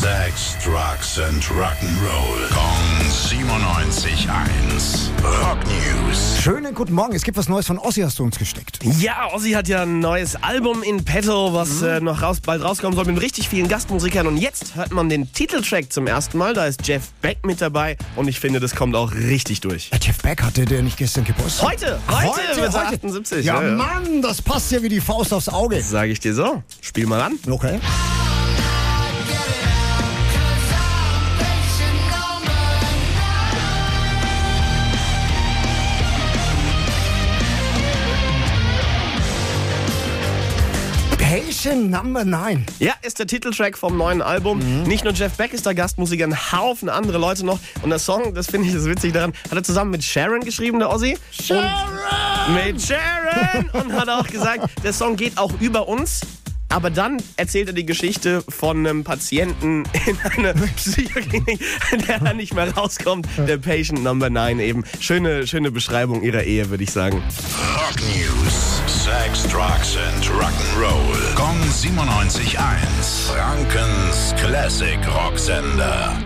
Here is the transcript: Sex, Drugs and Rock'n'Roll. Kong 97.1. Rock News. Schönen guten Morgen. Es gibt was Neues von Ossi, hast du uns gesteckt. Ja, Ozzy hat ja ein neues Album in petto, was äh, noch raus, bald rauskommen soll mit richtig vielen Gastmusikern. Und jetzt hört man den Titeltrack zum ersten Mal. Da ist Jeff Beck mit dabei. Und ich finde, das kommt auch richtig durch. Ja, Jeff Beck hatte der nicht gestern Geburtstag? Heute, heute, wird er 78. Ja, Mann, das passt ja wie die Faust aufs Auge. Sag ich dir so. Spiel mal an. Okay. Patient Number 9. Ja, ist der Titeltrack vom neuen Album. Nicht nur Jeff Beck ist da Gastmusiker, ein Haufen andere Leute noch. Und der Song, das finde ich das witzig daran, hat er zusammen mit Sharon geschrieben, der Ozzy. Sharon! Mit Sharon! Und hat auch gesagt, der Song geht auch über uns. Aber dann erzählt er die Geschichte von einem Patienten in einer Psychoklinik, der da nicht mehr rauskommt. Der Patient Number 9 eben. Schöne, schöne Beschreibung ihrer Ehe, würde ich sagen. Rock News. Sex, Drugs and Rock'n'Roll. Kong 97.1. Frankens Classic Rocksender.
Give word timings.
Sex, 0.00 0.56
Drugs 0.64 1.18
and 1.18 1.44
Rock'n'Roll. 1.44 2.48
Kong 2.54 3.00
97.1. 3.28 5.10
Rock 5.22 5.58
News. 5.66 6.38
Schönen 6.40 6.74
guten 6.74 6.94
Morgen. 6.94 7.14
Es 7.14 7.22
gibt 7.22 7.36
was 7.36 7.50
Neues 7.50 7.66
von 7.66 7.78
Ossi, 7.78 8.00
hast 8.00 8.18
du 8.18 8.22
uns 8.22 8.38
gesteckt. 8.38 8.78
Ja, 8.98 9.30
Ozzy 9.34 9.50
hat 9.50 9.68
ja 9.68 9.82
ein 9.82 10.00
neues 10.00 10.42
Album 10.42 10.82
in 10.82 11.04
petto, 11.04 11.52
was 11.52 11.82
äh, 11.82 12.00
noch 12.00 12.22
raus, 12.22 12.40
bald 12.40 12.64
rauskommen 12.64 12.96
soll 12.96 13.04
mit 13.12 13.20
richtig 13.20 13.50
vielen 13.50 13.68
Gastmusikern. 13.68 14.26
Und 14.26 14.38
jetzt 14.38 14.74
hört 14.74 14.90
man 14.90 15.10
den 15.10 15.30
Titeltrack 15.34 15.92
zum 15.92 16.06
ersten 16.06 16.38
Mal. 16.38 16.54
Da 16.54 16.64
ist 16.64 16.86
Jeff 16.86 17.12
Beck 17.20 17.44
mit 17.44 17.60
dabei. 17.60 17.98
Und 18.16 18.26
ich 18.26 18.40
finde, 18.40 18.58
das 18.58 18.74
kommt 18.74 18.96
auch 18.96 19.12
richtig 19.12 19.60
durch. 19.60 19.90
Ja, 19.92 19.98
Jeff 20.00 20.16
Beck 20.22 20.42
hatte 20.42 20.64
der 20.64 20.80
nicht 20.80 20.96
gestern 20.96 21.24
Geburtstag? 21.24 21.72
Heute, 21.72 22.00
heute, 22.08 22.56
wird 22.58 22.72
er 22.72 22.86
78. 22.86 23.44
Ja, 23.44 23.60
Mann, 23.60 24.22
das 24.22 24.40
passt 24.40 24.72
ja 24.72 24.80
wie 24.80 24.88
die 24.88 25.00
Faust 25.00 25.34
aufs 25.34 25.50
Auge. 25.50 25.82
Sag 25.82 26.08
ich 26.08 26.20
dir 26.20 26.32
so. 26.32 26.62
Spiel 26.80 27.06
mal 27.06 27.20
an. 27.20 27.38
Okay. 27.46 27.78
Patient 41.30 41.92
Number 41.92 42.24
9. 42.24 42.66
Ja, 42.80 42.94
ist 43.02 43.20
der 43.20 43.26
Titeltrack 43.28 43.78
vom 43.78 43.96
neuen 43.96 44.20
Album. 44.20 44.82
Nicht 44.82 45.04
nur 45.04 45.12
Jeff 45.12 45.36
Beck 45.36 45.52
ist 45.52 45.64
da 45.64 45.72
Gastmusiker, 45.72 46.24
ein 46.24 46.50
Haufen 46.50 46.88
andere 46.88 47.18
Leute 47.18 47.46
noch. 47.46 47.60
Und 47.82 47.90
der 47.90 48.00
Song, 48.00 48.34
das 48.34 48.50
finde 48.50 48.66
ich 48.66 48.74
das 48.74 48.84
witzig 48.84 49.12
daran, 49.12 49.32
hat 49.44 49.52
er 49.52 49.62
zusammen 49.62 49.92
mit 49.92 50.02
Sharon 50.02 50.40
geschrieben, 50.40 50.80
der 50.80 50.90
Ozzy. 50.90 51.16
Sharon! 51.30 51.70
Mit 52.52 52.82
Sharon! 52.82 53.70
Und 53.70 53.92
hat 53.92 54.08
auch 54.08 54.26
gesagt, 54.26 54.68
der 54.82 54.92
Song 54.92 55.14
geht 55.14 55.38
auch 55.38 55.52
über 55.60 55.86
uns. 55.86 56.22
Aber 56.70 56.88
dann 56.90 57.18
erzählt 57.36 57.68
er 57.68 57.74
die 57.74 57.84
Geschichte 57.84 58.42
von 58.48 58.86
einem 58.86 59.04
Patienten 59.04 59.82
in 60.06 60.18
einer 60.36 60.54
Psychoklinik, 60.76 61.60
der 62.08 62.20
da 62.20 62.32
nicht 62.32 62.54
mehr 62.54 62.72
rauskommt. 62.72 63.26
Der 63.36 63.58
Patient 63.58 64.02
Number 64.02 64.30
9 64.30 64.60
eben. 64.60 64.84
Schöne, 65.00 65.46
schöne 65.46 65.70
Beschreibung 65.70 66.22
ihrer 66.22 66.44
Ehe, 66.44 66.70
würde 66.70 66.84
ich 66.84 66.90
sagen. 66.90 67.22
Rock 67.74 68.00
News. 68.00 68.80
Sex, 68.86 69.42
Drugs 69.44 69.96
and 69.96 70.24
Rock'n'Roll. 70.26 71.34
Kong 71.34 71.56
97.1. 71.70 73.32
Frankens 73.32 74.34
Classic 74.40 74.98
Rocksender. 75.08 76.16